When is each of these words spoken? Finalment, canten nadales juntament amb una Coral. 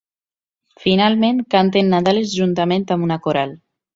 Finalment, 0.85 1.43
canten 1.57 1.93
nadales 1.95 2.33
juntament 2.39 2.89
amb 2.97 3.09
una 3.09 3.21
Coral. 3.27 3.57